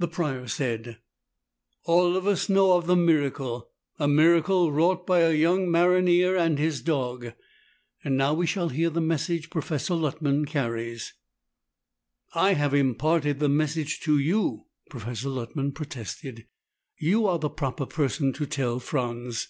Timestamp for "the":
0.00-0.08, 2.88-2.96, 8.90-9.00, 13.38-13.48, 17.38-17.48